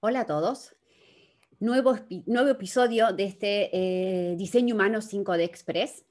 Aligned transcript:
Hola 0.00 0.20
a 0.20 0.26
todos. 0.26 0.76
Nuevo, 1.58 1.96
episodio 2.48 3.12
de 3.12 3.24
este 3.24 3.68
eh, 3.72 4.36
Diseño 4.36 4.76
Humano 4.76 4.98
5D 4.98 5.42
Express. 5.42 6.06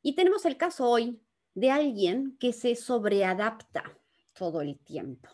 Y 0.00 0.14
tenemos 0.14 0.46
el 0.46 0.56
caso 0.56 0.88
hoy 0.88 1.20
de 1.52 1.70
alguien 1.70 2.34
que 2.40 2.54
se 2.54 2.74
sobreadapta 2.74 3.84
todo 4.32 4.62
el 4.62 4.78
tiempo. 4.78 5.28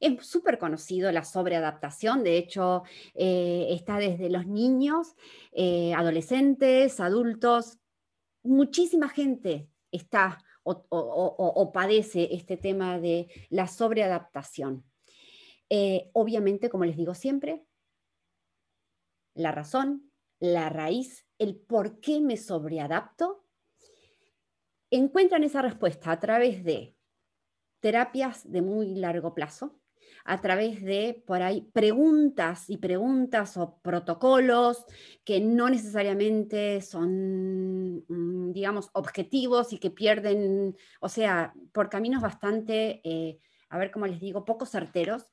Es 0.00 0.26
súper 0.26 0.58
conocido 0.58 1.10
la 1.12 1.24
sobreadaptación, 1.24 2.24
de 2.24 2.36
hecho 2.36 2.82
eh, 3.14 3.68
está 3.70 3.96
desde 3.96 4.28
los 4.28 4.46
niños, 4.46 5.14
eh, 5.52 5.94
adolescentes, 5.94 7.00
adultos, 7.00 7.78
muchísima 8.42 9.08
gente 9.08 9.66
está 9.90 10.44
o 10.62 11.72
padece 11.72 12.28
este 12.32 12.58
tema 12.58 12.98
de 12.98 13.28
la 13.48 13.66
sobreadaptación. 13.66 14.84
Eh, 15.74 16.10
obviamente, 16.12 16.68
como 16.68 16.84
les 16.84 16.98
digo 16.98 17.14
siempre, 17.14 17.64
la 19.32 19.52
razón, 19.52 20.12
la 20.38 20.68
raíz, 20.68 21.26
el 21.38 21.56
por 21.56 21.98
qué 22.00 22.20
me 22.20 22.36
sobreadapto, 22.36 23.46
encuentran 24.90 25.44
esa 25.44 25.62
respuesta 25.62 26.12
a 26.12 26.20
través 26.20 26.62
de 26.62 26.94
terapias 27.80 28.52
de 28.52 28.60
muy 28.60 28.96
largo 28.96 29.32
plazo, 29.32 29.80
a 30.26 30.42
través 30.42 30.82
de, 30.82 31.24
por 31.26 31.40
ahí, 31.40 31.62
preguntas 31.72 32.68
y 32.68 32.76
preguntas 32.76 33.56
o 33.56 33.80
protocolos 33.80 34.84
que 35.24 35.40
no 35.40 35.70
necesariamente 35.70 36.82
son, 36.82 38.04
mm, 38.08 38.52
digamos, 38.52 38.90
objetivos 38.92 39.72
y 39.72 39.78
que 39.78 39.90
pierden, 39.90 40.76
o 41.00 41.08
sea, 41.08 41.54
por 41.72 41.88
caminos 41.88 42.20
bastante, 42.20 43.00
eh, 43.04 43.40
a 43.70 43.78
ver 43.78 43.90
cómo 43.90 44.06
les 44.06 44.20
digo, 44.20 44.44
poco 44.44 44.66
certeros, 44.66 45.31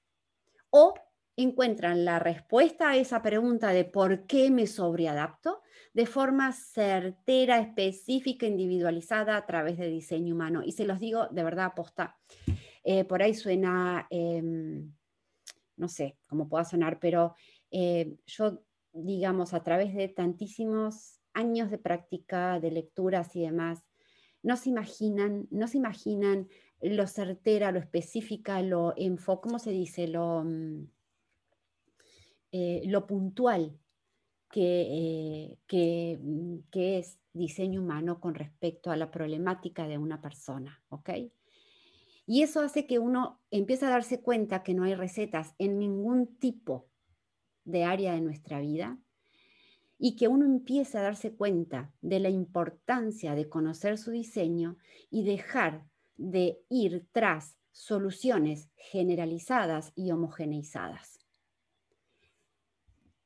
o 0.70 0.94
encuentran 1.36 2.04
la 2.04 2.20
respuesta 2.20 2.90
a 2.90 2.98
esa 2.98 3.22
pregunta 3.22 3.70
de 3.70 3.86
por 3.86 4.25
qué 4.25 4.52
me 4.52 4.67
sobreadapto 4.67 5.61
de 5.94 6.06
forma 6.06 6.52
certera, 6.52 7.59
específica, 7.59 8.45
individualizada 8.45 9.38
a 9.38 9.45
través 9.45 9.78
de 9.78 9.88
diseño 9.88 10.36
humano. 10.36 10.61
Y 10.64 10.73
se 10.73 10.86
los 10.86 11.00
digo 11.00 11.28
de 11.28 11.44
verdad, 11.44 11.66
aposta. 11.67 12.17
Eh, 12.84 13.06
por 13.06 13.22
ahí 13.22 13.34
suena, 13.34 14.08
em, 14.09 14.94
no 15.78 15.88
sé 15.88 16.17
cómo 16.28 16.48
pueda 16.50 16.66
sonar, 16.66 17.00
pero 17.00 17.36
eh, 17.72 18.17
yo, 18.26 18.64
digamos, 18.92 19.54
a 19.54 19.64
través 19.64 19.94
de 19.94 20.09
tantísimos 20.09 21.20
años 21.33 21.72
de 21.72 21.78
práctica, 21.78 22.59
de 22.59 22.72
lecturas 22.72 23.36
y 23.36 23.42
demás, 23.42 23.83
no 24.42 24.56
se 24.58 24.70
imaginan, 24.70 25.48
no 25.52 25.67
se 25.67 25.78
imaginan 25.78 26.48
lo 26.81 27.08
certera, 27.08 27.72
lo 27.72 27.80
específica, 27.80 28.61
lo 28.61 28.94
enfo, 28.97 29.41
¿cómo 29.41 29.59
se 29.59 29.72
dice? 29.72 30.08
Lo, 30.08 30.44
mm, 30.44 30.88
eh, 32.52 32.81
lo 32.86 33.05
puntual 33.05 33.77
que, 34.49 35.58
eh, 35.71 36.17
mm, 36.19 36.58
que, 36.71 36.99
es 36.99 37.19
diseño 37.33 37.81
humano 37.81 38.19
con 38.19 38.33
respecto 38.33 38.91
a 38.91 38.97
la 38.97 39.11
problemática 39.11 39.88
de 39.88 39.97
una 39.97 40.21
persona, 40.21 40.83
¿ok? 40.89 41.09
Y 42.25 42.41
eso 42.41 42.61
hace 42.61 42.86
que 42.88 42.99
uno 42.99 43.41
empiece 43.52 43.86
a 43.86 43.89
darse 43.89 44.21
cuenta 44.21 44.64
que 44.64 44.73
no 44.73 44.83
hay 44.83 44.95
recetas 44.95 45.55
en 45.58 45.80
ningún 45.80 46.38
tipo 46.38 46.89
de 47.66 47.83
área 47.83 48.14
de 48.14 48.21
nuestra 48.21 48.59
vida 48.59 48.99
y 49.99 50.16
que 50.16 50.27
uno 50.27 50.45
empiece 50.45 50.97
a 50.97 51.02
darse 51.02 51.36
cuenta 51.36 51.93
de 52.02 52.19
la 52.19 52.30
importancia 52.30 53.36
de 53.36 53.49
conocer 53.49 53.97
su 53.97 54.11
diseño 54.11 54.77
y 55.11 55.23
dejar 55.23 55.89
de 56.20 56.62
ir 56.70 57.08
tras 57.12 57.58
soluciones 57.72 58.70
generalizadas 58.75 59.94
y 59.95 60.12
homogeneizadas. 60.12 61.17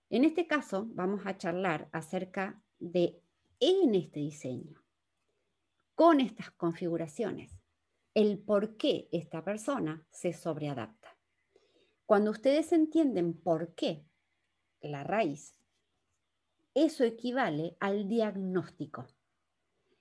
En 0.09 0.23
este 0.23 0.45
caso, 0.45 0.85
vamos 0.89 1.21
a 1.25 1.37
charlar 1.37 1.89
acerca 1.91 2.61
de, 2.79 3.19
en 3.59 3.95
este 3.95 4.19
diseño, 4.19 4.83
con 5.95 6.21
estas 6.21 6.51
configuraciones, 6.51 7.59
el 8.13 8.37
por 8.37 8.77
qué 8.77 9.09
esta 9.11 9.43
persona 9.43 10.05
se 10.11 10.33
sobreadapta. 10.33 11.17
Cuando 12.05 12.29
ustedes 12.29 12.71
entienden 12.73 13.33
por 13.33 13.73
qué 13.73 14.05
la 14.81 15.03
raíz, 15.03 15.55
eso 16.75 17.03
equivale 17.03 17.75
al 17.79 18.07
diagnóstico. 18.07 19.07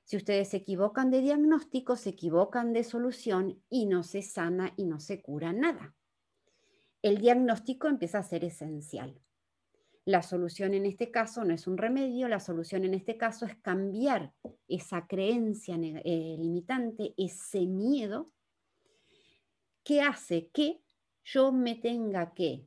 Si 0.05 0.17
ustedes 0.17 0.49
se 0.49 0.59
equivocan 0.59 1.11
de 1.11 1.21
diagnóstico, 1.21 1.97
se 1.97 2.11
equivocan 2.11 2.73
de 2.73 2.85
solución 2.85 3.63
y 3.71 3.87
no 3.87 4.03
se 4.03 4.23
sana 4.23 4.75
y 4.77 4.85
no 4.85 5.01
se 5.01 5.23
cura 5.23 5.53
nada. 5.53 5.95
El 7.03 7.19
diagnóstico 7.19 7.89
empieza 7.89 8.19
a 8.19 8.23
ser 8.23 8.45
esencial. 8.45 9.21
La 10.05 10.23
solución 10.23 10.75
en 10.75 10.85
este 10.85 11.13
caso 11.13 11.45
no 11.45 11.55
es 11.55 11.69
un 11.69 11.79
remedio, 11.79 12.29
la 12.29 12.41
solución 12.41 12.85
en 12.85 12.95
este 12.95 13.17
caso 13.17 13.47
es 13.47 13.55
cambiar 13.57 14.33
esa 14.67 15.07
creencia 15.07 15.77
eh, 15.77 16.37
limitante, 16.39 17.15
ese 17.17 17.67
miedo 17.67 18.33
que 19.85 20.01
hace 20.01 20.49
que 20.49 20.83
yo 21.25 21.53
me 21.53 21.77
tenga 21.77 22.35
que, 22.35 22.67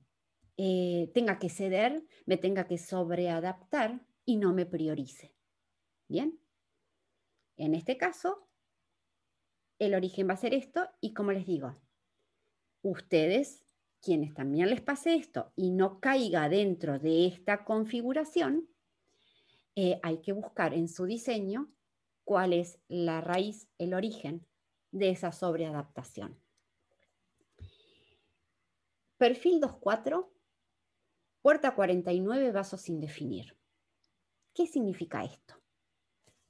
eh, 0.55 1.11
tenga 1.13 1.37
que 1.37 1.49
ceder, 1.49 2.05
me 2.25 2.37
tenga 2.37 2.67
que 2.67 2.77
sobreadaptar 2.77 4.05
y 4.23 4.37
no 4.37 4.53
me 4.53 4.65
priorice. 4.65 5.33
¿Bien? 6.07 6.39
En 7.57 7.73
este 7.73 7.97
caso, 7.97 8.47
el 9.79 9.93
origen 9.93 10.27
va 10.27 10.33
a 10.33 10.37
ser 10.37 10.53
esto 10.53 10.89
y 11.01 11.13
como 11.13 11.31
les 11.31 11.45
digo, 11.45 11.75
ustedes, 12.81 13.63
quienes 14.01 14.33
también 14.33 14.69
les 14.69 14.81
pase 14.81 15.15
esto 15.15 15.51
y 15.55 15.71
no 15.71 15.99
caiga 15.99 16.47
dentro 16.49 16.99
de 16.99 17.27
esta 17.27 17.65
configuración, 17.65 18.69
eh, 19.75 19.99
hay 20.03 20.21
que 20.21 20.31
buscar 20.31 20.73
en 20.73 20.87
su 20.87 21.05
diseño 21.05 21.69
cuál 22.23 22.53
es 22.53 22.79
la 22.87 23.21
raíz, 23.21 23.67
el 23.77 23.93
origen 23.93 24.45
de 24.91 25.09
esa 25.09 25.31
sobreadaptación. 25.31 26.39
Perfil 29.17 29.61
2.4, 29.61 30.29
puerta 31.41 31.75
49, 31.75 32.51
vaso 32.51 32.77
sin 32.77 32.99
definir. 32.99 33.57
¿Qué 34.53 34.67
significa 34.67 35.23
esto? 35.23 35.64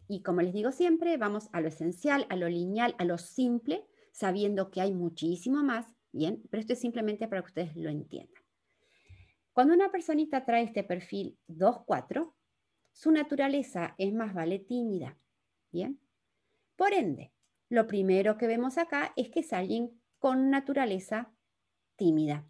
Y 0.08 0.22
como 0.22 0.42
les 0.42 0.54
digo 0.54 0.72
siempre, 0.72 1.18
vamos 1.18 1.50
a 1.52 1.62
lo 1.62 1.68
esencial, 1.68 2.26
a 2.30 2.36
lo 2.36 2.48
lineal, 2.48 2.96
a 2.98 3.06
lo 3.06 3.18
simple, 3.18 3.86
sabiendo 4.12 4.70
que 4.70 4.82
hay 4.82 4.94
muchísimo 4.94 5.64
más, 5.64 5.88
¿bien? 6.12 6.44
Pero 6.50 6.62
esto 6.62 6.74
es 6.74 6.80
simplemente 6.80 7.28
para 7.28 7.42
que 7.42 7.48
ustedes 7.48 7.76
lo 7.76 7.90
entiendan. 7.90 8.44
Cuando 9.52 9.74
una 9.74 9.92
personita 9.92 10.46
trae 10.46 10.64
este 10.64 10.84
perfil 10.84 11.38
2-4, 11.48 12.34
su 12.92 13.12
naturaleza 13.12 13.96
es 13.98 14.14
más 14.14 14.34
vale 14.34 14.60
tímida, 14.60 15.18
¿bien? 15.72 16.00
Por 16.76 16.94
ende, 16.94 17.34
lo 17.70 17.88
primero 17.88 18.38
que 18.38 18.48
vemos 18.48 18.78
acá 18.78 19.14
es 19.16 19.30
que 19.30 19.40
es 19.40 19.54
alguien 19.54 20.00
con 20.20 20.50
naturaleza 20.50 21.34
tímida. 21.96 22.48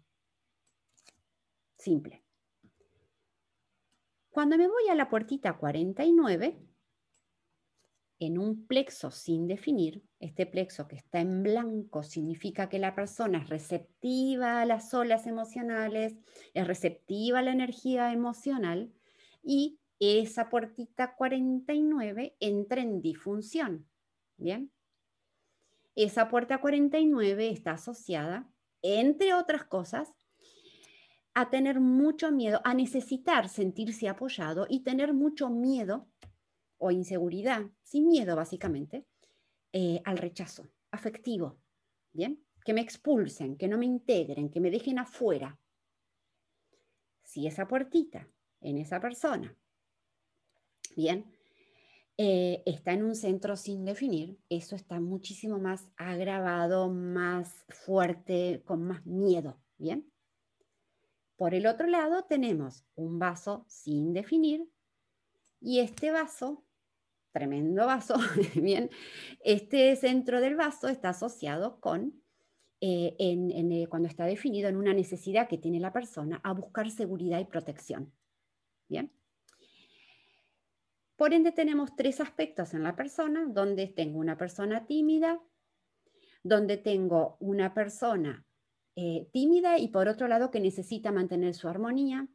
Simple. 1.78 2.22
Cuando 4.30 4.58
me 4.58 4.68
voy 4.68 4.88
a 4.90 4.94
la 4.94 5.08
puertita 5.08 5.56
49, 5.56 6.58
en 8.18 8.38
un 8.38 8.66
plexo 8.66 9.10
sin 9.10 9.46
definir, 9.46 10.02
este 10.20 10.46
plexo 10.46 10.88
que 10.88 10.96
está 10.96 11.20
en 11.20 11.42
blanco 11.42 12.02
significa 12.02 12.68
que 12.68 12.78
la 12.78 12.94
persona 12.94 13.38
es 13.38 13.48
receptiva 13.48 14.60
a 14.60 14.66
las 14.66 14.94
olas 14.94 15.26
emocionales, 15.26 16.16
es 16.54 16.66
receptiva 16.66 17.40
a 17.40 17.42
la 17.42 17.52
energía 17.52 18.12
emocional 18.12 18.90
y 19.42 19.78
esa 20.00 20.48
puertita 20.48 21.14
49 21.14 22.36
entra 22.40 22.82
en 22.82 23.00
disfunción. 23.00 23.86
¿Bien? 24.38 24.70
Esa 25.94 26.28
puerta 26.28 26.60
49 26.60 27.48
está 27.48 27.72
asociada, 27.72 28.46
entre 28.82 29.32
otras 29.32 29.64
cosas, 29.64 30.12
a 31.32 31.50
tener 31.50 31.80
mucho 31.80 32.30
miedo, 32.32 32.60
a 32.64 32.74
necesitar 32.74 33.48
sentirse 33.48 34.08
apoyado 34.08 34.66
y 34.68 34.80
tener 34.80 35.12
mucho 35.12 35.50
miedo 35.50 36.06
o 36.78 36.90
inseguridad, 36.90 37.62
sin 37.82 38.08
miedo 38.08 38.36
básicamente, 38.36 39.06
eh, 39.72 40.00
al 40.04 40.18
rechazo 40.18 40.68
afectivo, 40.90 41.58
¿bien? 42.12 42.44
Que 42.64 42.72
me 42.72 42.80
expulsen, 42.80 43.56
que 43.56 43.68
no 43.68 43.78
me 43.78 43.86
integren, 43.86 44.50
que 44.50 44.60
me 44.60 44.70
dejen 44.70 44.98
afuera. 44.98 45.58
Si 47.22 47.46
esa 47.46 47.66
puertita 47.66 48.28
en 48.60 48.78
esa 48.78 49.00
persona, 49.00 49.56
¿bien? 50.96 51.32
Eh, 52.18 52.62
está 52.64 52.92
en 52.92 53.04
un 53.04 53.14
centro 53.14 53.56
sin 53.56 53.84
definir, 53.84 54.38
eso 54.48 54.74
está 54.74 55.00
muchísimo 55.00 55.58
más 55.58 55.86
agravado, 55.96 56.88
más 56.88 57.66
fuerte, 57.68 58.62
con 58.64 58.84
más 58.84 59.04
miedo, 59.04 59.60
¿bien? 59.76 60.10
Por 61.36 61.54
el 61.54 61.66
otro 61.66 61.86
lado 61.86 62.24
tenemos 62.24 62.86
un 62.94 63.18
vaso 63.18 63.66
sin 63.68 64.14
definir 64.14 64.66
y 65.60 65.80
este 65.80 66.10
vaso 66.10 66.64
tremendo 67.36 67.84
vaso, 67.84 68.14
bien, 68.54 68.88
este 69.44 69.94
centro 69.96 70.40
del 70.40 70.56
vaso 70.56 70.88
está 70.88 71.10
asociado 71.10 71.78
con 71.80 72.22
eh, 72.80 73.14
eh, 73.18 73.86
cuando 73.90 74.08
está 74.08 74.24
definido 74.24 74.70
en 74.70 74.76
una 74.78 74.94
necesidad 74.94 75.46
que 75.46 75.58
tiene 75.58 75.78
la 75.78 75.92
persona 75.92 76.40
a 76.42 76.54
buscar 76.54 76.90
seguridad 76.90 77.38
y 77.38 77.44
protección. 77.44 78.10
Bien. 78.88 79.12
Por 81.16 81.34
ende, 81.34 81.52
tenemos 81.52 81.94
tres 81.94 82.22
aspectos 82.22 82.72
en 82.72 82.82
la 82.82 82.96
persona, 82.96 83.44
donde 83.46 83.86
tengo 83.86 84.18
una 84.18 84.38
persona 84.38 84.86
tímida, 84.86 85.38
donde 86.42 86.78
tengo 86.78 87.36
una 87.40 87.74
persona 87.74 88.46
eh, 88.94 89.28
tímida 89.30 89.78
y 89.78 89.88
por 89.88 90.08
otro 90.08 90.26
lado 90.26 90.50
que 90.50 90.60
necesita 90.60 91.12
mantener 91.12 91.52
su 91.52 91.68
armonía, 91.68 92.28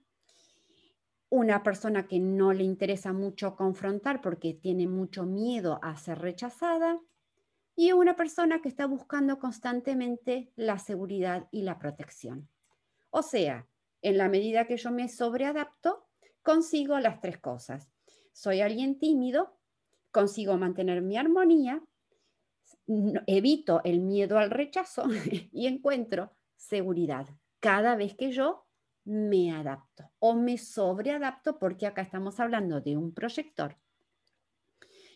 una 1.32 1.64
persona 1.64 2.08
que 2.10 2.20
no 2.20 2.52
le 2.52 2.64
interesa 2.64 3.14
mucho 3.14 3.56
confrontar 3.56 4.20
porque 4.22 4.54
tiene 4.54 4.86
mucho 4.86 5.26
miedo 5.26 5.80
a 5.82 5.96
ser 5.96 6.20
rechazada 6.20 7.00
y 7.74 7.94
una 7.94 8.18
persona 8.18 8.62
que 8.62 8.68
está 8.68 8.86
buscando 8.86 9.40
constantemente 9.40 10.52
la 10.58 10.78
seguridad 10.78 11.48
y 11.50 11.62
la 11.62 11.80
protección. 11.80 12.50
O 13.12 13.22
sea, 13.24 13.66
en 14.02 14.18
la 14.18 14.28
medida 14.28 14.68
que 14.68 14.76
yo 14.76 14.92
me 14.92 15.08
sobreadapto, 15.08 16.06
consigo 16.44 17.00
las 17.00 17.22
tres 17.22 17.38
cosas. 17.38 17.90
Soy 18.34 18.60
alguien 18.60 19.00
tímido, 19.00 19.58
consigo 20.12 20.58
mantener 20.58 21.02
mi 21.02 21.16
armonía, 21.16 21.82
evito 23.26 23.80
el 23.86 24.02
miedo 24.02 24.38
al 24.38 24.52
rechazo 24.52 25.06
y 25.54 25.68
encuentro 25.68 26.34
seguridad 26.58 27.26
cada 27.62 27.96
vez 27.96 28.16
que 28.16 28.34
yo 28.34 28.66
me 29.12 29.52
adapto 29.52 30.10
o 30.20 30.34
me 30.34 30.58
sobreadapto 30.58 31.60
porque 31.60 31.86
acá 31.86 32.02
estamos 32.02 32.40
hablando 32.40 32.80
de 32.80 32.96
un 32.96 33.14
proyector. 33.14 33.78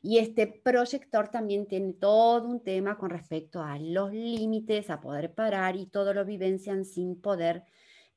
Y 0.01 0.19
este 0.19 0.47
proyector 0.47 1.29
también 1.29 1.65
tiene 1.65 1.93
todo 1.93 2.47
un 2.47 2.61
tema 2.61 2.97
con 2.97 3.09
respecto 3.09 3.63
a 3.63 3.79
los 3.79 4.11
límites, 4.11 4.89
a 4.89 4.99
poder 4.99 5.33
parar 5.33 5.77
y 5.77 5.87
todo 5.87 6.13
lo 6.13 6.25
vivencian 6.25 6.85
sin 6.85 7.19
poder 7.19 7.63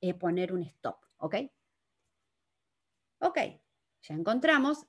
eh, 0.00 0.14
poner 0.14 0.52
un 0.52 0.62
stop. 0.62 0.96
¿Ok? 1.18 1.36
Ok, 3.20 3.38
ya 4.02 4.14
encontramos 4.14 4.84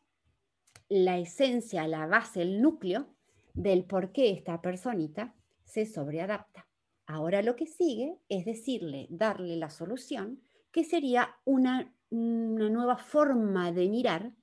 la 0.89 1.19
esencia, 1.19 1.88
la 1.88 2.07
base, 2.07 2.41
el 2.41 2.62
núcleo 2.62 3.15
del 3.53 3.86
por 3.86 4.12
qué 4.12 4.31
esta 4.31 4.59
personita 4.62 5.36
se 5.63 5.86
sobreadapta. 5.86 6.68
Ahora 7.06 7.41
lo 7.44 7.56
que 7.56 7.65
sigue 7.65 8.18
es 8.27 8.45
decirle, 8.45 9.07
darle 9.09 9.56
la 9.56 9.69
solución 9.69 10.41
que 10.71 10.83
sería 10.83 11.36
una, 11.45 11.94
nueva 12.12 12.98
forma 12.98 13.71
de 13.71 13.88
mirar 13.88 14.33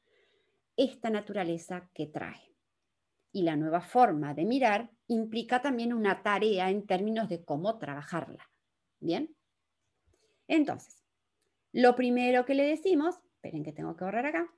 esta 0.76 1.10
naturaleza 1.10 1.90
que 1.94 2.06
trae. 2.06 2.54
Y 3.32 3.42
la 3.42 3.56
nueva 3.56 3.80
forma 3.80 4.34
de 4.34 4.44
mirar 4.44 4.90
implica 5.08 5.60
también 5.60 5.92
una 5.92 6.22
tarea 6.22 6.70
en 6.70 6.86
términos 6.86 7.28
de 7.28 7.44
cómo 7.44 7.78
trabajarla. 7.78 8.48
¿Bien? 9.00 9.36
Entonces, 10.48 11.02
lo 11.72 11.96
primero 11.96 12.44
que 12.44 12.54
le 12.54 12.64
decimos, 12.64 13.16
esperen 13.34 13.64
que 13.64 13.72
tengo 13.72 13.96
que 13.96 14.04
borrar 14.04 14.26
acá, 14.26 14.54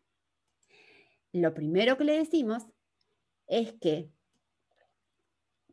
lo 1.33 1.55
primero 1.55 1.97
que 1.97 2.05
le 2.05 2.19
decimos 2.19 2.65
es 3.47 3.73
que 3.75 4.11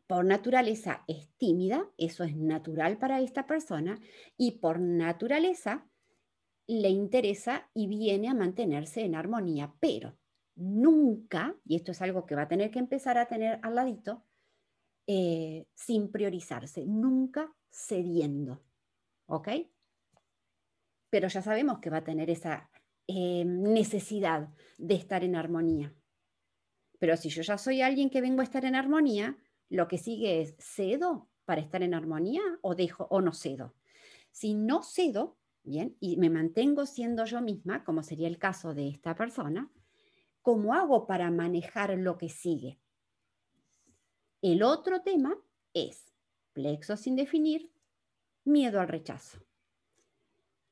por 0.06 0.24
naturaleza 0.24 1.04
es 1.08 1.28
tímida, 1.36 1.88
eso 1.98 2.24
es 2.24 2.36
natural 2.36 2.98
para 2.98 3.20
esta 3.20 3.46
persona, 3.46 3.98
y 4.36 4.58
por 4.58 4.78
naturaleza 4.78 5.86
le 6.66 6.88
interesa 6.88 7.68
y 7.74 7.86
viene 7.86 8.28
a 8.28 8.34
mantenerse 8.34 9.04
en 9.04 9.14
armonía, 9.14 9.74
pero 9.80 10.16
nunca, 10.54 11.56
y 11.64 11.76
esto 11.76 11.92
es 11.92 12.02
algo 12.02 12.26
que 12.26 12.34
va 12.34 12.42
a 12.42 12.48
tener 12.48 12.70
que 12.70 12.78
empezar 12.78 13.18
a 13.18 13.26
tener 13.26 13.58
al 13.62 13.74
ladito, 13.74 14.24
eh, 15.06 15.66
sin 15.74 16.10
priorizarse, 16.10 16.84
nunca 16.86 17.54
cediendo, 17.70 18.64
¿ok? 19.26 19.48
Pero 21.10 21.28
ya 21.28 21.42
sabemos 21.42 21.78
que 21.78 21.90
va 21.90 21.98
a 21.98 22.04
tener 22.04 22.30
esa 22.30 22.70
eh, 23.06 23.44
necesidad 23.44 24.48
de 24.78 24.94
estar 24.94 25.22
en 25.22 25.36
armonía. 25.36 25.94
Pero 26.98 27.16
si 27.16 27.28
yo 27.28 27.42
ya 27.42 27.58
soy 27.58 27.82
alguien 27.82 28.10
que 28.10 28.20
vengo 28.20 28.40
a 28.40 28.44
estar 28.44 28.64
en 28.64 28.74
armonía, 28.74 29.36
lo 29.68 29.88
que 29.88 29.98
sigue 29.98 30.40
es, 30.40 30.54
¿cedo 30.58 31.28
para 31.44 31.60
estar 31.60 31.82
en 31.82 31.94
armonía 31.94 32.42
o 32.62 32.74
dejo 32.74 33.06
o 33.10 33.20
no 33.20 33.32
cedo? 33.32 33.74
Si 34.30 34.54
no 34.54 34.82
cedo, 34.82 35.36
bien, 35.62 35.96
y 36.00 36.16
me 36.16 36.30
mantengo 36.30 36.86
siendo 36.86 37.24
yo 37.24 37.40
misma, 37.40 37.84
como 37.84 38.02
sería 38.02 38.28
el 38.28 38.38
caso 38.38 38.74
de 38.74 38.88
esta 38.88 39.14
persona, 39.14 39.70
¿cómo 40.42 40.74
hago 40.74 41.06
para 41.06 41.30
manejar 41.30 41.96
lo 41.98 42.18
que 42.18 42.28
sigue? 42.28 42.78
El 44.42 44.62
otro 44.62 45.02
tema 45.02 45.36
es 45.74 46.12
plexo 46.52 46.96
sin 46.96 47.16
definir, 47.16 47.72
miedo 48.44 48.80
al 48.80 48.88
rechazo. 48.88 49.40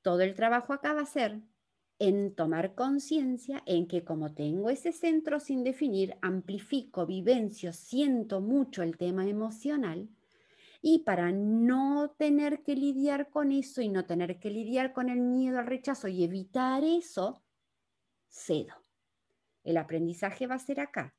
Todo 0.02 0.20
el 0.20 0.34
trabajo 0.34 0.72
acá 0.72 0.92
va 0.92 1.00
a 1.00 1.06
ser 1.06 1.42
en 1.98 2.34
tomar 2.34 2.74
conciencia 2.74 3.62
en 3.66 3.86
que 3.86 4.04
como 4.04 4.34
tengo 4.34 4.70
ese 4.70 4.92
centro 4.92 5.40
sin 5.40 5.64
definir, 5.64 6.16
amplifico, 6.22 7.06
vivencio, 7.06 7.72
siento 7.72 8.40
mucho 8.40 8.82
el 8.82 8.96
tema 8.96 9.26
emocional 9.26 10.08
y 10.82 10.98
para 10.98 11.32
no 11.32 12.14
tener 12.18 12.62
que 12.62 12.76
lidiar 12.76 13.30
con 13.30 13.52
eso 13.52 13.80
y 13.80 13.88
no 13.88 14.04
tener 14.04 14.38
que 14.38 14.50
lidiar 14.50 14.92
con 14.92 15.08
el 15.08 15.20
miedo 15.20 15.58
al 15.58 15.66
rechazo 15.66 16.08
y 16.08 16.24
evitar 16.24 16.84
eso, 16.84 17.42
cedo. 18.28 18.74
El 19.62 19.78
aprendizaje 19.78 20.46
va 20.46 20.56
a 20.56 20.58
ser 20.58 20.80
acá, 20.80 21.16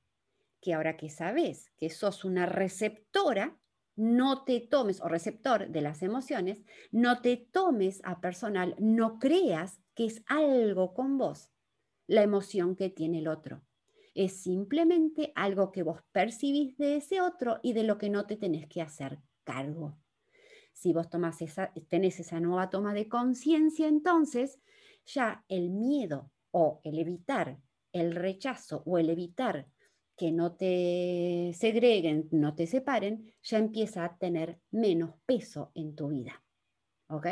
que 0.61 0.75
ahora 0.75 0.97
que 0.97 1.09
sabes 1.09 1.71
que 1.77 1.89
sos 1.89 2.25
una 2.25 2.45
receptora, 2.45 3.57
no 3.95 4.43
te 4.43 4.59
tomes, 4.59 5.01
o 5.01 5.07
receptor 5.07 5.69
de 5.69 5.81
las 5.81 6.01
emociones, 6.03 6.63
no 6.91 7.21
te 7.21 7.37
tomes 7.37 8.01
a 8.03 8.21
personal, 8.21 8.75
no 8.79 9.19
creas 9.19 9.81
que 9.93 10.05
es 10.05 10.23
algo 10.27 10.93
con 10.93 11.17
vos 11.17 11.51
la 12.07 12.21
emoción 12.21 12.75
que 12.75 12.89
tiene 12.89 13.19
el 13.19 13.27
otro. 13.27 13.63
Es 14.13 14.33
simplemente 14.33 15.31
algo 15.35 15.71
que 15.71 15.83
vos 15.83 16.01
percibís 16.11 16.77
de 16.77 16.97
ese 16.97 17.21
otro 17.21 17.59
y 17.63 17.73
de 17.73 17.83
lo 17.83 17.97
que 17.97 18.09
no 18.09 18.25
te 18.25 18.37
tenés 18.37 18.67
que 18.67 18.81
hacer 18.81 19.19
cargo. 19.43 19.97
Si 20.73 20.93
vos 20.93 21.09
tomás 21.09 21.41
esa, 21.41 21.73
tenés 21.89 22.19
esa 22.19 22.39
nueva 22.39 22.69
toma 22.69 22.93
de 22.93 23.09
conciencia, 23.09 23.87
entonces 23.87 24.59
ya 25.05 25.43
el 25.47 25.69
miedo 25.69 26.31
o 26.51 26.81
el 26.83 26.99
evitar 26.99 27.59
el 27.95 28.13
rechazo 28.13 28.83
o 28.85 28.97
el 28.97 29.09
evitar 29.09 29.69
que 30.15 30.31
no 30.31 30.53
te 30.53 31.51
segreguen, 31.53 32.29
no 32.31 32.55
te 32.55 32.67
separen, 32.67 33.33
ya 33.43 33.57
empieza 33.57 34.05
a 34.05 34.17
tener 34.17 34.59
menos 34.71 35.15
peso 35.25 35.71
en 35.75 35.95
tu 35.95 36.07
vida. 36.09 36.43
¿Ok? 37.07 37.27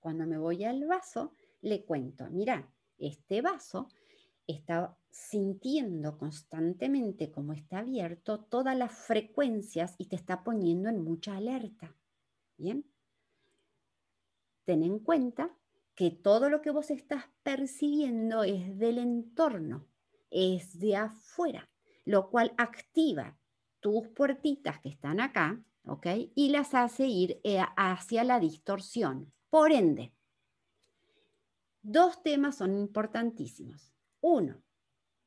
Cuando 0.00 0.26
me 0.26 0.38
voy 0.38 0.64
al 0.64 0.86
vaso, 0.86 1.32
le 1.60 1.84
cuento, 1.84 2.28
mira, 2.30 2.72
este 2.98 3.42
vaso 3.42 3.88
está 4.46 4.96
sintiendo 5.10 6.18
constantemente 6.18 7.30
como 7.30 7.52
está 7.52 7.78
abierto 7.78 8.44
todas 8.44 8.76
las 8.76 8.92
frecuencias 8.92 9.94
y 9.98 10.06
te 10.06 10.16
está 10.16 10.44
poniendo 10.44 10.88
en 10.88 11.02
mucha 11.02 11.36
alerta. 11.36 11.96
¿Bien? 12.56 12.84
Ten 14.64 14.82
en 14.82 14.98
cuenta 15.00 15.56
que 15.94 16.10
todo 16.10 16.50
lo 16.50 16.60
que 16.60 16.70
vos 16.70 16.90
estás 16.90 17.24
percibiendo 17.42 18.44
es 18.44 18.78
del 18.78 18.98
entorno, 18.98 19.86
es 20.30 20.78
de 20.78 20.96
afuera, 20.96 21.68
lo 22.04 22.30
cual 22.30 22.52
activa 22.56 23.38
tus 23.80 24.08
puertitas 24.08 24.80
que 24.80 24.88
están 24.88 25.20
acá, 25.20 25.62
¿ok? 25.84 26.06
Y 26.34 26.48
las 26.50 26.74
hace 26.74 27.06
ir 27.06 27.40
eh, 27.44 27.60
hacia 27.76 28.24
la 28.24 28.40
distorsión. 28.40 29.32
Por 29.50 29.72
ende, 29.72 30.12
dos 31.82 32.22
temas 32.22 32.56
son 32.56 32.76
importantísimos. 32.76 33.92
Uno, 34.20 34.62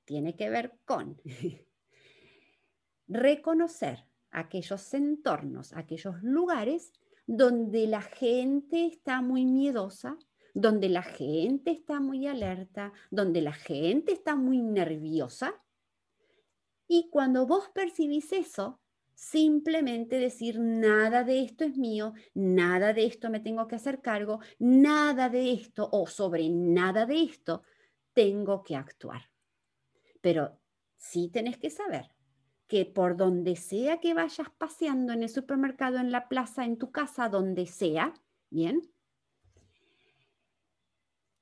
tiene 0.06 0.36
que 0.36 0.50
ver 0.50 0.78
con 0.86 1.22
reconocer 3.08 4.06
aquellos 4.32 4.94
entornos, 4.94 5.74
aquellos 5.74 6.22
lugares 6.22 6.92
donde 7.26 7.88
la 7.88 8.02
gente 8.02 8.88
está 8.88 9.22
muy 9.22 9.46
miedosa, 9.46 10.18
donde 10.54 10.90
la 10.90 11.04
gente 11.04 11.72
está 11.72 12.00
muy 12.00 12.28
alerta, 12.28 12.94
donde 13.12 13.42
la 13.42 13.54
gente 13.54 14.12
está 14.12 14.36
muy 14.36 14.62
nerviosa. 14.62 15.62
Y 16.88 17.10
cuando 17.12 17.46
vos 17.46 17.70
percibís 17.74 18.32
eso, 18.32 18.80
simplemente 19.14 20.18
decir 20.18 20.60
nada 20.60 21.24
de 21.24 21.42
esto 21.42 21.66
es 21.66 21.78
mío, 21.78 22.14
nada 22.34 22.94
de 22.94 23.06
esto 23.06 23.30
me 23.30 23.42
tengo 23.42 23.68
que 23.68 23.76
hacer 23.76 24.02
cargo, 24.02 24.40
nada 24.60 25.30
de 25.30 25.52
esto 25.52 25.90
o 25.92 26.08
sobre 26.08 26.50
nada 26.50 27.06
de 27.06 27.24
esto 27.24 27.64
tengo 28.14 28.64
que 28.64 28.76
actuar. 28.76 29.30
Pero 30.22 30.60
sí 30.96 31.30
tenés 31.30 31.58
que 31.58 31.70
saber 31.70 32.16
que 32.68 32.86
por 32.86 33.18
donde 33.18 33.56
sea 33.56 34.00
que 34.00 34.14
vayas 34.14 34.48
paseando 34.58 35.12
en 35.12 35.24
el 35.24 35.30
supermercado, 35.30 35.98
en 35.98 36.12
la 36.12 36.30
plaza, 36.30 36.66
en 36.66 36.78
tu 36.78 36.92
casa, 36.92 37.28
donde 37.28 37.66
sea, 37.66 38.14
bien, 38.50 38.90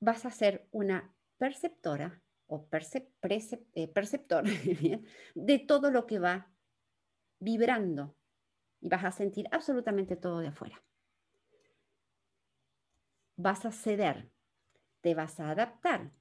vas 0.00 0.24
a 0.24 0.30
ser 0.30 0.68
una 0.70 1.14
perceptora 1.38 2.22
o 2.46 2.66
eh, 2.72 3.88
perceptor 3.88 4.44
de 5.34 5.58
todo 5.58 5.90
lo 5.90 6.06
que 6.06 6.18
va 6.18 6.50
vibrando 7.40 8.16
y 8.80 8.88
vas 8.88 9.04
a 9.04 9.12
sentir 9.12 9.46
absolutamente 9.50 10.16
todo 10.16 10.38
de 10.38 10.48
afuera. 10.48 10.82
Vas 13.36 13.64
a 13.66 13.72
ceder, 13.72 14.30
te 15.00 15.14
vas 15.14 15.38
a 15.40 15.50
adaptar 15.50 16.12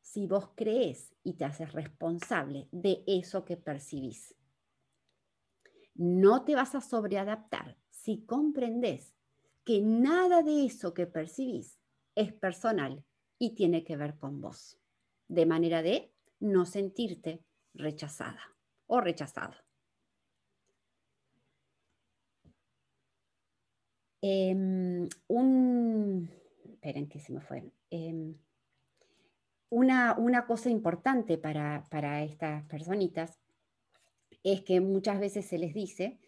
si 0.00 0.26
vos 0.26 0.50
crees 0.54 1.14
y 1.22 1.34
te 1.34 1.44
haces 1.44 1.72
responsable 1.72 2.68
de 2.72 3.04
eso 3.06 3.44
que 3.44 3.56
percibís. 3.56 4.34
No 5.94 6.44
te 6.44 6.54
vas 6.54 6.74
a 6.74 6.80
sobreadaptar 6.80 7.76
si 7.90 8.24
comprendes 8.24 9.14
que 9.64 9.80
nada 9.80 10.42
de 10.42 10.66
eso 10.66 10.94
que 10.94 11.06
percibís 11.06 11.78
es 12.14 12.32
personal 12.32 13.04
y 13.38 13.54
tiene 13.54 13.84
que 13.84 13.96
ver 13.96 14.16
con 14.16 14.40
vos, 14.40 14.78
de 15.28 15.46
manera 15.46 15.82
de 15.82 16.10
no 16.40 16.64
sentirte 16.66 17.44
rechazada 17.74 18.40
o 18.86 19.00
rechazado. 19.00 19.54
Em, 24.20 25.08
esperen 26.64 27.08
que 27.08 27.20
se 27.20 27.32
me 27.32 27.40
fue. 27.40 27.70
Em, 27.90 28.34
una, 29.70 30.16
una, 30.18 30.46
cosa 30.46 30.70
importante 30.70 31.38
para, 31.38 31.86
para 31.90 32.24
estas 32.24 32.64
personitas 32.64 33.38
es 34.42 34.62
que 34.62 34.80
muchas 34.80 35.20
veces 35.20 35.46
se 35.46 35.58
les 35.58 35.74
dice 35.74 36.18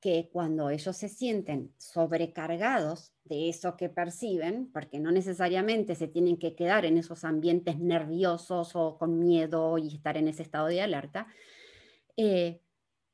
que 0.00 0.30
cuando 0.32 0.70
ellos 0.70 0.96
se 0.96 1.08
sienten 1.08 1.74
sobrecargados 1.76 3.12
de 3.24 3.50
eso 3.50 3.76
que 3.76 3.90
perciben, 3.90 4.70
porque 4.72 4.98
no 4.98 5.12
necesariamente 5.12 5.94
se 5.94 6.08
tienen 6.08 6.38
que 6.38 6.54
quedar 6.54 6.86
en 6.86 6.96
esos 6.96 7.24
ambientes 7.24 7.78
nerviosos 7.78 8.74
o 8.74 8.96
con 8.98 9.18
miedo 9.18 9.76
y 9.78 9.94
estar 9.94 10.16
en 10.16 10.28
ese 10.28 10.42
estado 10.42 10.68
de 10.68 10.80
alerta, 10.80 11.26
eh, 12.16 12.62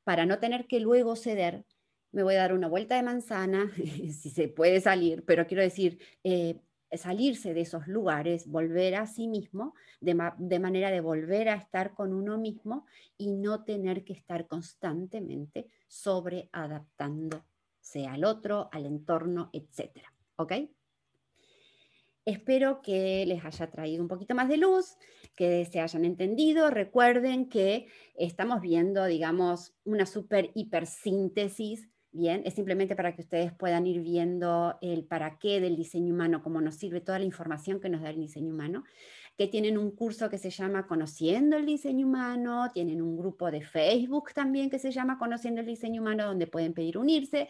para 0.03 0.25
no 0.25 0.39
tener 0.39 0.67
que 0.67 0.79
luego 0.79 1.15
ceder, 1.17 1.65
me 2.11 2.23
voy 2.23 2.35
a 2.35 2.39
dar 2.39 2.53
una 2.53 2.69
vuelta 2.69 2.95
de 2.95 3.03
manzana, 3.03 3.71
si 3.75 4.29
se 4.29 4.47
puede 4.47 4.79
salir, 4.79 5.25
pero 5.25 5.45
quiero 5.45 5.63
decir, 5.63 5.99
eh, 6.23 6.61
salirse 6.95 7.53
de 7.53 7.61
esos 7.61 7.87
lugares, 7.87 8.47
volver 8.47 8.95
a 8.95 9.07
sí 9.07 9.27
mismo, 9.27 9.73
de, 9.99 10.59
manera 10.59 10.91
de 10.91 11.01
volver 11.01 11.49
a 11.49 11.55
estar 11.55 11.93
con 11.93 12.13
uno 12.13 12.37
mismo 12.37 12.85
y 13.17 13.31
no 13.31 13.65
tener 13.65 14.05
que 14.05 14.13
estar 14.13 14.47
constantemente 14.47 15.67
sobreadaptándose 15.87 18.07
al 18.07 18.23
otro, 18.23 18.69
al 18.71 18.85
entorno, 18.85 19.49
etc. 19.51 19.97
¿Ok? 20.37 20.53
Espero 22.23 22.81
que 22.81 23.25
les 23.25 23.43
haya 23.43 23.71
traído 23.71 24.01
un 24.01 24.09
poquito 24.09 24.35
más 24.35 24.49
de 24.49 24.57
luz, 24.57 24.97
que 25.35 25.65
se 25.65 25.79
hayan 25.79 26.03
entendido. 26.03 26.69
Recuerden 26.69 27.47
que 27.47 27.87
estamos 28.15 28.61
viendo, 28.61 29.05
digamos, 29.05 29.73
una 29.85 30.05
super 30.05 30.51
hipersíntesis 30.53 31.89
Es 32.25 32.55
simplemente 32.55 32.95
para 32.95 33.13
que 33.13 33.21
ustedes 33.21 33.53
puedan 33.53 33.85
ir 33.85 34.01
viendo 34.01 34.75
el 34.81 35.03
para 35.03 35.37
qué 35.37 35.59
del 35.59 35.75
diseño 35.75 36.15
humano, 36.15 36.41
cómo 36.41 36.61
nos 36.61 36.75
sirve 36.75 36.99
toda 36.99 37.19
la 37.19 37.25
información 37.25 37.79
que 37.79 37.89
nos 37.89 38.01
da 38.01 38.09
el 38.09 38.19
diseño 38.19 38.55
humano, 38.55 38.85
que 39.37 39.47
tienen 39.47 39.77
un 39.77 39.91
curso 39.91 40.27
que 40.27 40.39
se 40.39 40.49
llama 40.49 40.87
Conociendo 40.87 41.57
el 41.57 41.67
diseño 41.67 42.07
humano, 42.07 42.71
tienen 42.73 43.03
un 43.03 43.17
grupo 43.17 43.51
de 43.51 43.61
Facebook 43.61 44.33
también 44.33 44.71
que 44.71 44.79
se 44.79 44.89
llama 44.89 45.19
Conociendo 45.19 45.61
el 45.61 45.67
diseño 45.67 46.01
humano, 46.01 46.25
donde 46.25 46.47
pueden 46.47 46.73
pedir 46.73 46.97
unirse. 46.97 47.49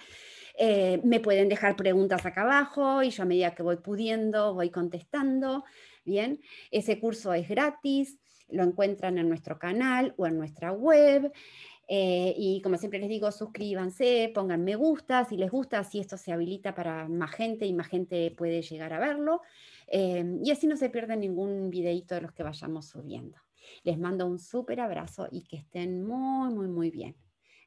Eh, 0.60 1.00
me 1.04 1.22
pueden 1.22 1.48
dejar 1.48 1.78
preguntas 1.78 2.26
acá 2.26 2.42
abajo 2.42 3.04
y 3.04 3.12
yo 3.12 3.24
a 3.24 3.26
medida 3.26 3.56
que 3.56 3.64
voy 3.64 3.78
pudiendo 3.78 4.54
voy 4.54 4.70
contestando. 4.70 5.64
Bien, 6.04 6.42
ese 6.72 7.00
curso 7.00 7.34
es 7.34 7.48
gratis, 7.48 8.18
lo 8.50 8.64
encuentran 8.64 9.18
en 9.18 9.30
nuestro 9.30 9.58
canal 9.58 10.14
o 10.18 10.28
en 10.28 10.38
nuestra 10.38 10.74
web. 10.74 11.32
Eh, 11.88 12.34
y 12.38 12.62
como 12.62 12.78
siempre 12.78 13.00
les 13.00 13.10
digo, 13.10 13.32
suscríbanse, 13.32 14.32
pongan 14.36 14.64
me 14.64 14.76
gusta 14.76 15.24
si 15.26 15.38
les 15.38 15.50
gusta, 15.50 15.80
así 15.80 16.00
esto 16.00 16.18
se 16.18 16.34
habilita 16.34 16.76
para 16.76 17.08
más 17.08 17.32
gente 17.32 17.66
y 17.66 17.74
más 17.74 17.88
gente 17.88 18.32
puede 18.32 18.62
llegar 18.62 18.94
a 18.94 19.00
verlo. 19.00 19.42
Eh, 19.88 20.26
y 20.44 20.52
así 20.52 20.68
no 20.68 20.76
se 20.76 20.90
pierde 20.90 21.16
ningún 21.16 21.70
videito 21.70 22.16
de 22.16 22.22
los 22.22 22.34
que 22.34 22.44
vayamos 22.44 22.88
subiendo. 22.88 23.38
Les 23.84 23.98
mando 23.98 24.26
un 24.28 24.40
súper 24.40 24.80
abrazo 24.82 25.28
y 25.32 25.44
que 25.44 25.58
estén 25.58 26.04
muy, 26.06 26.54
muy, 26.54 26.68
muy 26.68 26.92
bien. 26.92 27.16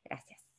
Gracias. 0.04 0.49